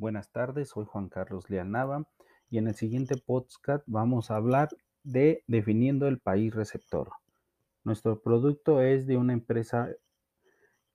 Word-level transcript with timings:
Buenas 0.00 0.32
tardes, 0.32 0.70
soy 0.70 0.86
Juan 0.86 1.10
Carlos 1.10 1.50
Leal 1.50 1.70
Nava 1.70 2.08
y 2.48 2.56
en 2.56 2.68
el 2.68 2.74
siguiente 2.74 3.16
podcast 3.18 3.84
vamos 3.86 4.30
a 4.30 4.36
hablar 4.36 4.70
de 5.04 5.44
definiendo 5.46 6.08
el 6.08 6.18
país 6.18 6.54
receptor. 6.54 7.10
Nuestro 7.84 8.22
producto 8.22 8.80
es 8.80 9.06
de 9.06 9.18
una 9.18 9.34
empresa 9.34 9.90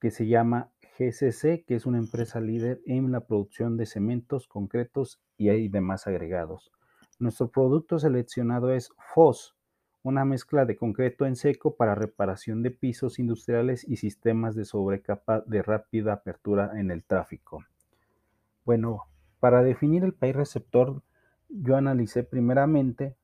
que 0.01 0.09
se 0.09 0.25
llama 0.25 0.71
GCC, 0.97 1.65
que 1.67 1.75
es 1.75 1.85
una 1.85 1.99
empresa 1.99 2.41
líder 2.41 2.81
en 2.87 3.11
la 3.11 3.19
producción 3.19 3.77
de 3.77 3.85
cementos, 3.85 4.47
concretos 4.47 5.21
y 5.37 5.67
demás 5.67 6.07
agregados. 6.07 6.71
Nuestro 7.19 7.51
producto 7.51 7.99
seleccionado 7.99 8.71
es 8.71 8.89
FOS, 9.13 9.55
una 10.01 10.25
mezcla 10.25 10.65
de 10.65 10.77
concreto 10.77 11.27
en 11.27 11.35
seco 11.35 11.75
para 11.75 11.93
reparación 11.93 12.63
de 12.63 12.71
pisos 12.71 13.19
industriales 13.19 13.87
y 13.87 13.97
sistemas 13.97 14.55
de 14.55 14.65
sobrecapa 14.65 15.41
de 15.41 15.61
rápida 15.61 16.13
apertura 16.13 16.71
en 16.79 16.89
el 16.89 17.03
tráfico. 17.03 17.63
Bueno, 18.65 19.05
para 19.39 19.61
definir 19.61 20.03
el 20.03 20.13
país 20.13 20.35
receptor, 20.35 21.03
yo 21.49 21.77
analicé 21.77 22.23
primeramente 22.23 23.15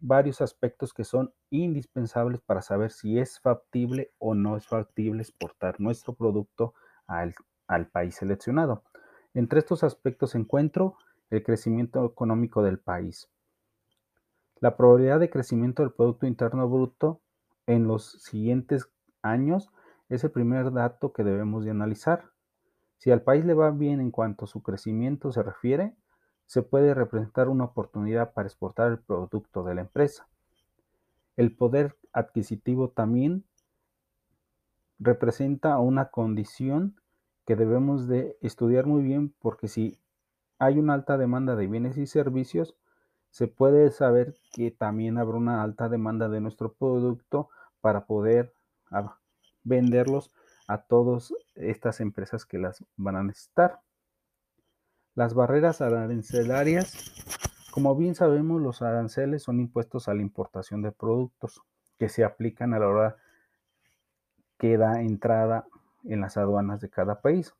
varios 0.00 0.40
aspectos 0.40 0.94
que 0.94 1.04
son 1.04 1.34
indispensables 1.50 2.40
para 2.40 2.62
saber 2.62 2.90
si 2.90 3.18
es 3.18 3.38
factible 3.40 4.12
o 4.18 4.34
no 4.34 4.56
es 4.56 4.66
factible 4.66 5.20
exportar 5.20 5.78
nuestro 5.80 6.14
producto 6.14 6.72
al, 7.06 7.34
al, 7.66 7.88
país 7.88 8.14
seleccionado. 8.14 8.82
Entre 9.34 9.58
estos 9.58 9.84
aspectos 9.84 10.34
encuentro 10.34 10.96
el 11.28 11.42
crecimiento 11.42 12.04
económico 12.06 12.62
del 12.62 12.78
país. 12.78 13.28
La 14.60 14.76
probabilidad 14.76 15.20
de 15.20 15.30
crecimiento 15.30 15.82
del 15.82 15.92
Producto 15.92 16.26
Interno 16.26 16.68
Bruto 16.68 17.20
en 17.66 17.86
los 17.86 18.12
siguientes 18.22 18.90
años 19.22 19.70
es 20.08 20.24
el 20.24 20.30
primer 20.30 20.72
dato 20.72 21.12
que 21.12 21.22
debemos 21.22 21.64
de 21.64 21.70
analizar. 21.70 22.30
Si 23.00 23.10
al 23.10 23.22
país 23.22 23.46
le 23.46 23.54
va 23.54 23.70
bien 23.70 23.98
en 23.98 24.10
cuanto 24.10 24.44
a 24.44 24.48
su 24.48 24.62
crecimiento 24.62 25.32
se 25.32 25.42
refiere, 25.42 25.96
se 26.44 26.60
puede 26.60 26.92
representar 26.92 27.48
una 27.48 27.64
oportunidad 27.64 28.34
para 28.34 28.46
exportar 28.46 28.92
el 28.92 28.98
producto 28.98 29.64
de 29.64 29.74
la 29.74 29.80
empresa. 29.80 30.28
El 31.38 31.56
poder 31.56 31.96
adquisitivo 32.12 32.90
también 32.90 33.46
representa 34.98 35.78
una 35.78 36.10
condición 36.10 37.00
que 37.46 37.56
debemos 37.56 38.06
de 38.06 38.36
estudiar 38.42 38.84
muy 38.84 39.02
bien 39.02 39.34
porque 39.40 39.66
si 39.66 39.98
hay 40.58 40.78
una 40.78 40.92
alta 40.92 41.16
demanda 41.16 41.56
de 41.56 41.68
bienes 41.68 41.96
y 41.96 42.06
servicios, 42.06 42.76
se 43.30 43.48
puede 43.48 43.92
saber 43.92 44.34
que 44.52 44.70
también 44.72 45.16
habrá 45.16 45.38
una 45.38 45.62
alta 45.62 45.88
demanda 45.88 46.28
de 46.28 46.42
nuestro 46.42 46.74
producto 46.74 47.48
para 47.80 48.04
poder 48.04 48.52
ah, 48.90 49.16
venderlos 49.64 50.30
a 50.70 50.78
todas 50.78 51.34
estas 51.56 52.00
empresas 52.00 52.46
que 52.46 52.56
las 52.56 52.84
van 52.96 53.16
a 53.16 53.24
necesitar. 53.24 53.80
Las 55.16 55.34
barreras 55.34 55.80
arancelarias, 55.80 56.94
como 57.72 57.96
bien 57.96 58.14
sabemos, 58.14 58.62
los 58.62 58.80
aranceles 58.80 59.42
son 59.42 59.58
impuestos 59.58 60.06
a 60.06 60.14
la 60.14 60.22
importación 60.22 60.80
de 60.82 60.92
productos 60.92 61.60
que 61.98 62.08
se 62.08 62.22
aplican 62.22 62.72
a 62.72 62.78
la 62.78 62.86
hora 62.88 63.16
que 64.58 64.78
da 64.78 65.02
entrada 65.02 65.66
en 66.04 66.20
las 66.20 66.36
aduanas 66.36 66.80
de 66.80 66.88
cada 66.88 67.20
país. 67.20 67.52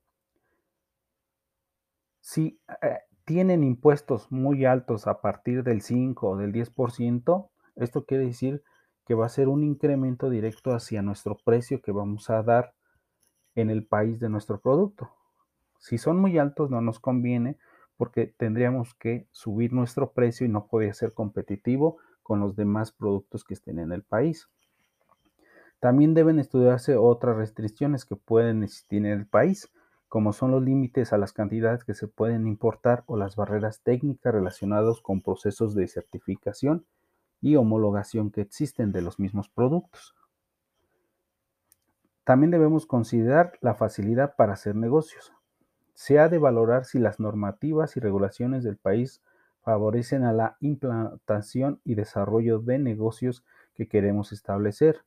Si 2.21 2.61
eh, 2.81 2.99
tienen 3.25 3.65
impuestos 3.65 4.31
muy 4.31 4.67
altos 4.67 5.09
a 5.09 5.21
partir 5.21 5.65
del 5.65 5.83
5 5.83 6.29
o 6.29 6.37
del 6.37 6.53
10%, 6.53 7.51
esto 7.75 8.05
quiere 8.05 8.27
decir 8.27 8.63
que 9.05 9.15
va 9.15 9.27
a 9.27 9.31
ser 9.31 9.49
un 9.49 9.65
incremento 9.65 10.31
directo 10.31 10.75
hacia 10.75 11.03
nuestro 11.03 11.37
precio 11.45 11.83
que 11.83 11.91
vamos 11.91 12.31
a 12.31 12.45
dar 12.45 12.73
en 13.61 13.71
el 13.71 13.85
país 13.85 14.21
de 14.21 14.29
nuestro 14.29 14.61
producto. 14.61 15.11
Si 15.79 15.99
son 15.99 16.19
muy 16.19 16.39
altos 16.39 16.71
no 16.71 16.81
nos 16.81 17.01
conviene 17.01 17.57
porque 17.97 18.27
tendríamos 18.27 18.95
que 18.95 19.27
subir 19.31 19.73
nuestro 19.73 20.13
precio 20.13 20.47
y 20.47 20.49
no 20.49 20.67
podría 20.67 20.95
ser 20.95 21.13
competitivo 21.13 21.99
con 22.23 22.41
los 22.41 22.57
demás 22.57 22.93
productos 22.93 23.45
que 23.45 23.55
estén 23.55 23.79
en 23.79 23.93
el 23.93 24.03
país. 24.03 24.49
También 25.81 26.15
deben 26.15 26.39
estudiarse 26.39 26.97
otras 26.97 27.37
restricciones 27.37 28.05
que 28.05 28.17
pueden 28.17 28.63
existir 28.63 28.99
en 28.99 29.13
el 29.13 29.27
país, 29.27 29.71
como 30.09 30.33
son 30.33 30.51
los 30.51 30.63
límites 30.63 31.13
a 31.13 31.19
las 31.19 31.33
cantidades 31.33 31.85
que 31.85 31.95
se 31.95 32.09
pueden 32.09 32.47
importar 32.47 33.05
o 33.07 33.17
las 33.17 33.37
barreras 33.37 33.81
técnicas 33.83 34.35
relacionadas 34.35 35.01
con 35.01 35.23
procesos 35.23 35.75
de 35.75 35.89
certificación 35.89 36.85
y 37.41 37.57
homologación 37.57 38.31
que 38.31 38.43
existen 38.43 38.93
de 38.93 39.03
los 39.03 39.19
mismos 39.19 39.49
productos. 39.49 40.15
También 42.31 42.53
debemos 42.53 42.87
considerar 42.87 43.55
la 43.61 43.75
facilidad 43.75 44.37
para 44.37 44.53
hacer 44.53 44.77
negocios. 44.77 45.33
Se 45.95 46.21
ha 46.21 46.29
de 46.29 46.39
valorar 46.39 46.85
si 46.85 47.01
las 47.01 47.19
normativas 47.19 47.97
y 47.97 48.01
regulaciones 48.01 48.63
del 48.63 48.77
país 48.77 49.21
favorecen 49.63 50.23
a 50.23 50.33
la 50.33 50.57
implantación 50.61 51.81
y 51.83 51.97
desarrollo 51.97 52.61
de 52.61 52.79
negocios 52.79 53.45
que 53.75 53.89
queremos 53.89 54.31
establecer. 54.31 55.01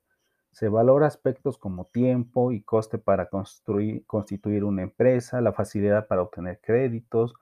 Se 0.51 0.67
valora 0.67 1.07
aspectos 1.07 1.57
como 1.57 1.85
tiempo 1.85 2.51
y 2.51 2.61
coste 2.61 2.97
para 2.97 3.29
construir, 3.29 4.05
constituir 4.05 4.66
una 4.66 4.81
empresa, 4.81 5.40
la 5.40 5.53
facilidad 5.53 6.07
para 6.07 6.23
obtener 6.23 6.59
créditos, 6.61 7.35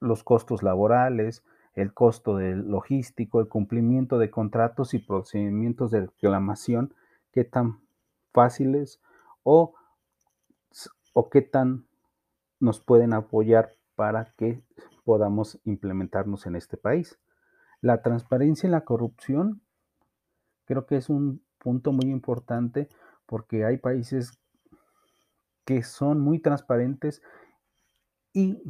los 0.00 0.22
costos 0.22 0.62
laborales, 0.62 1.46
el 1.72 1.94
costo 1.94 2.36
del 2.36 2.68
logístico, 2.68 3.40
el 3.40 3.48
cumplimiento 3.48 4.18
de 4.18 4.30
contratos 4.30 4.92
y 4.92 4.98
procedimientos 4.98 5.90
de 5.90 6.02
reclamación, 6.02 6.92
qué 7.32 7.44
tan 7.44 7.78
fáciles 8.32 9.00
o, 9.42 9.74
o 11.12 11.30
qué 11.30 11.42
tan 11.42 11.86
nos 12.60 12.80
pueden 12.80 13.12
apoyar 13.12 13.72
para 13.94 14.32
que 14.36 14.62
podamos 15.04 15.58
implementarnos 15.64 16.46
en 16.46 16.56
este 16.56 16.76
país. 16.76 17.18
La 17.80 18.02
transparencia 18.02 18.68
y 18.68 18.70
la 18.70 18.84
corrupción 18.84 19.62
creo 20.66 20.86
que 20.86 20.96
es 20.96 21.08
un 21.08 21.42
punto 21.58 21.92
muy 21.92 22.10
importante 22.10 22.88
porque 23.26 23.64
hay 23.64 23.78
países 23.78 24.38
que 25.64 25.82
son 25.82 26.20
muy 26.20 26.38
transparentes 26.40 27.22
y 28.32 28.62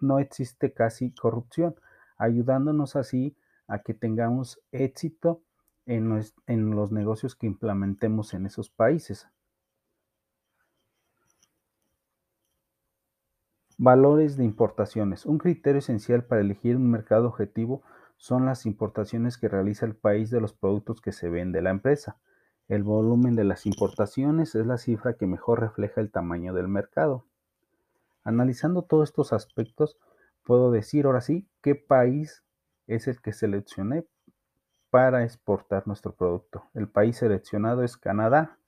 no 0.00 0.18
existe 0.18 0.72
casi 0.72 1.12
corrupción, 1.12 1.74
ayudándonos 2.16 2.96
así 2.96 3.36
a 3.66 3.80
que 3.80 3.94
tengamos 3.94 4.60
éxito 4.72 5.42
en, 5.86 6.70
los 6.70 6.92
negocios 6.92 7.34
que 7.34 7.46
implementemos 7.46 8.34
en 8.34 8.46
esos 8.46 8.70
países. 8.70 9.28
Valores 13.76 14.36
de 14.36 14.44
importaciones. 14.44 15.26
Un 15.26 15.38
criterio 15.38 15.80
esencial 15.80 16.24
para 16.24 16.40
elegir 16.40 16.76
un 16.76 16.90
mercado 16.90 17.28
objetivo 17.28 17.82
son 18.16 18.46
las 18.46 18.66
importaciones 18.66 19.36
que 19.36 19.48
realiza 19.48 19.84
el 19.84 19.96
país 19.96 20.30
de 20.30 20.40
los 20.40 20.52
productos 20.52 21.00
que 21.00 21.12
se 21.12 21.28
vende 21.28 21.60
la 21.60 21.70
empresa. 21.70 22.16
El 22.68 22.82
volumen 22.82 23.34
de 23.34 23.44
las 23.44 23.66
importaciones 23.66 24.54
es 24.54 24.66
la 24.66 24.78
cifra 24.78 25.14
que 25.14 25.26
mejor 25.26 25.60
refleja 25.60 26.00
el 26.00 26.10
tamaño 26.10 26.54
del 26.54 26.68
mercado. 26.68 27.26
Analizando 28.22 28.82
todos 28.82 29.10
estos 29.10 29.32
aspectos, 29.32 29.98
puedo 30.44 30.70
decir 30.70 31.04
ahora 31.04 31.20
sí 31.20 31.46
qué 31.60 31.74
país 31.74 32.42
es 32.86 33.08
el 33.08 33.20
que 33.20 33.32
seleccioné 33.32 34.06
para 34.94 35.24
exportar 35.24 35.88
nuestro 35.88 36.14
producto. 36.14 36.66
El 36.72 36.86
país 36.86 37.16
seleccionado 37.16 37.82
es 37.82 37.96
Canadá. 37.96 38.58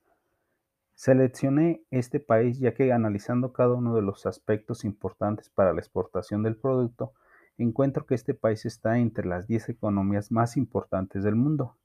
Seleccioné 0.96 1.84
este 1.92 2.18
país 2.18 2.58
ya 2.58 2.74
que 2.74 2.92
analizando 2.92 3.52
cada 3.52 3.74
uno 3.74 3.94
de 3.94 4.02
los 4.02 4.26
aspectos 4.26 4.84
importantes 4.84 5.48
para 5.50 5.72
la 5.72 5.78
exportación 5.78 6.42
del 6.42 6.56
producto, 6.56 7.12
encuentro 7.58 8.06
que 8.06 8.16
este 8.16 8.34
país 8.34 8.66
está 8.66 8.98
entre 8.98 9.24
las 9.24 9.46
10 9.46 9.68
economías 9.68 10.32
más 10.32 10.56
importantes 10.56 11.22
del 11.22 11.36
mundo, 11.36 11.76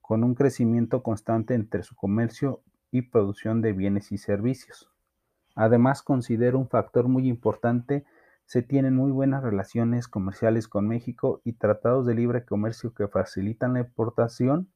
con 0.00 0.24
un 0.24 0.34
crecimiento 0.34 1.02
constante 1.02 1.52
entre 1.52 1.82
su 1.82 1.94
comercio 1.94 2.62
y 2.90 3.02
producción 3.02 3.60
de 3.60 3.74
bienes 3.74 4.10
y 4.10 4.16
servicios. 4.16 4.90
Además, 5.54 6.02
considero 6.02 6.58
un 6.58 6.70
factor 6.70 7.08
muy 7.08 7.28
importante 7.28 8.06
se 8.46 8.62
tienen 8.62 8.94
muy 8.94 9.10
buenas 9.10 9.42
relaciones 9.42 10.06
comerciales 10.06 10.68
con 10.68 10.86
México 10.86 11.40
y 11.42 11.54
tratados 11.54 12.06
de 12.06 12.14
libre 12.14 12.44
comercio 12.44 12.94
que 12.94 13.08
facilitan 13.08 13.74
la 13.74 13.80
exportación, 13.80 14.72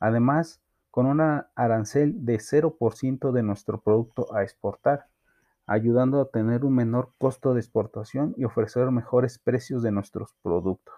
además 0.00 0.60
con 0.90 1.06
un 1.06 1.20
arancel 1.54 2.26
de 2.26 2.38
0% 2.38 3.30
de 3.30 3.42
nuestro 3.44 3.80
producto 3.80 4.34
a 4.34 4.42
exportar, 4.42 5.06
ayudando 5.66 6.20
a 6.20 6.30
tener 6.30 6.64
un 6.64 6.74
menor 6.74 7.12
costo 7.16 7.54
de 7.54 7.60
exportación 7.60 8.34
y 8.36 8.44
ofrecer 8.44 8.90
mejores 8.90 9.38
precios 9.38 9.84
de 9.84 9.92
nuestros 9.92 10.34
productos. 10.42 10.94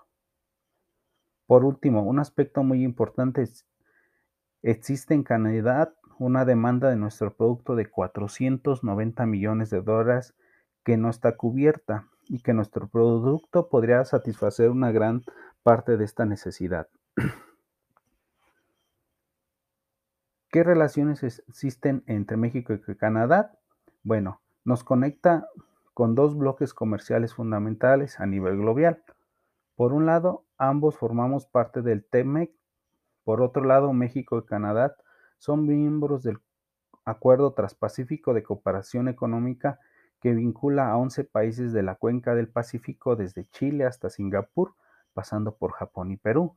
Por 1.46 1.66
último, 1.66 2.02
un 2.02 2.18
aspecto 2.18 2.64
muy 2.64 2.82
importante 2.82 3.42
es, 3.42 3.66
existe 4.62 5.12
en 5.12 5.24
Canadá 5.24 5.94
una 6.18 6.46
demanda 6.46 6.88
de 6.88 6.96
nuestro 6.96 7.36
producto 7.36 7.76
de 7.76 7.90
490 7.90 9.26
millones 9.26 9.68
de 9.68 9.82
dólares 9.82 10.34
que 10.84 10.96
no 10.96 11.10
está 11.10 11.36
cubierta 11.36 12.08
y 12.28 12.40
que 12.40 12.52
nuestro 12.52 12.88
producto 12.88 13.68
podría 13.68 14.04
satisfacer 14.04 14.70
una 14.70 14.92
gran 14.92 15.22
parte 15.62 15.96
de 15.96 16.04
esta 16.04 16.24
necesidad. 16.24 16.88
¿Qué 20.50 20.62
relaciones 20.62 21.22
existen 21.22 22.04
entre 22.06 22.36
México 22.36 22.72
y 22.74 22.94
Canadá? 22.96 23.58
Bueno, 24.02 24.40
nos 24.64 24.84
conecta 24.84 25.48
con 25.94 26.14
dos 26.14 26.36
bloques 26.36 26.74
comerciales 26.74 27.34
fundamentales 27.34 28.20
a 28.20 28.26
nivel 28.26 28.58
global. 28.58 29.02
Por 29.76 29.92
un 29.92 30.06
lado, 30.06 30.44
ambos 30.58 30.96
formamos 30.96 31.46
parte 31.46 31.82
del 31.82 32.04
TEMEC. 32.04 32.52
Por 33.24 33.42
otro 33.42 33.64
lado, 33.64 33.92
México 33.92 34.38
y 34.38 34.44
Canadá 34.44 34.96
son 35.38 35.66
miembros 35.66 36.22
del 36.22 36.38
Acuerdo 37.04 37.52
Transpacífico 37.52 38.32
de 38.32 38.42
Cooperación 38.42 39.08
Económica 39.08 39.78
que 40.24 40.32
vincula 40.32 40.90
a 40.90 40.96
11 40.96 41.24
países 41.24 41.74
de 41.74 41.82
la 41.82 41.96
cuenca 41.96 42.34
del 42.34 42.48
Pacífico 42.48 43.14
desde 43.14 43.44
Chile 43.44 43.84
hasta 43.84 44.08
Singapur, 44.08 44.72
pasando 45.12 45.54
por 45.54 45.72
Japón 45.72 46.12
y 46.12 46.16
Perú. 46.16 46.56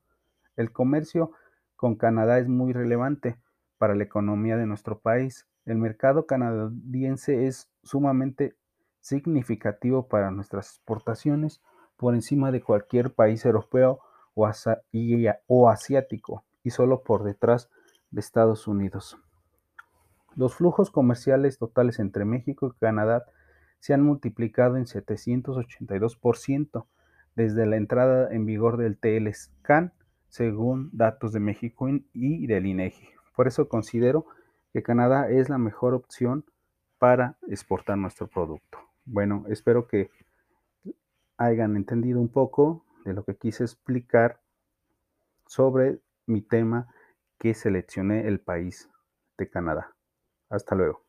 El 0.56 0.72
comercio 0.72 1.32
con 1.76 1.96
Canadá 1.98 2.40
es 2.40 2.48
muy 2.48 2.72
relevante 2.72 3.36
para 3.78 3.94
la 3.94 4.06
economía 4.06 4.56
de 4.56 4.68
nuestro 4.68 5.00
país. 5.00 5.50
El 5.66 5.80
mercado 5.80 6.28
canadiense 6.28 7.46
es 7.46 7.70
sumamente 7.84 8.56
significativo 9.02 10.08
para 10.08 10.32
nuestras 10.32 10.70
exportaciones 10.70 11.62
por 11.98 12.16
encima 12.16 12.54
de 12.54 12.62
cualquier 12.62 13.14
país 13.16 13.44
europeo 13.44 14.00
o, 14.34 14.50
o 15.48 15.70
asiático 15.70 16.46
y 16.64 16.70
solo 16.70 17.04
por 17.04 17.26
detrás 17.26 17.70
de 18.12 18.22
Estados 18.22 18.66
Unidos. 18.66 19.20
Los 20.38 20.56
flujos 20.56 20.90
comerciales 20.90 21.58
totales 21.58 22.00
entre 22.00 22.24
México 22.24 22.68
y 22.68 22.80
Canadá 22.80 23.26
se 23.80 23.94
han 23.94 24.04
multiplicado 24.04 24.78
en 24.78 24.86
782% 24.86 26.86
desde 27.36 27.66
la 27.66 27.78
entrada 27.78 28.34
en 28.34 28.46
vigor 28.46 28.78
del 28.78 28.98
TLSCAN, 28.98 29.94
según 30.28 30.90
datos 30.92 31.34
de 31.34 31.40
México 31.40 31.88
y 32.14 32.48
del 32.48 32.66
INEGI. 32.66 33.08
Por 33.36 33.48
eso 33.48 33.70
considero 33.70 34.26
que 34.74 34.84
Canadá 34.84 35.30
es 35.30 35.50
la 35.50 35.58
mejor 35.58 35.94
opción 35.94 36.46
para 36.98 37.38
exportar 37.48 37.98
nuestro 37.98 38.28
producto. 38.28 38.80
Bueno, 39.06 39.46
espero 39.48 39.88
que 39.88 40.10
hayan 41.38 41.76
entendido 41.76 42.20
un 42.20 42.30
poco 42.30 42.84
de 43.06 43.14
lo 43.14 43.24
que 43.24 43.36
quise 43.36 43.64
explicar 43.64 44.42
sobre 45.46 46.00
mi 46.26 46.42
tema 46.42 46.88
que 47.38 47.54
seleccioné 47.54 48.28
el 48.28 48.40
país 48.40 48.90
de 49.38 49.50
Canadá. 49.50 49.96
Hasta 50.50 50.76
luego. 50.76 51.07